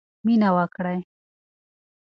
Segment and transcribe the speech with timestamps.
[0.25, 0.99] مینه ورکړئ.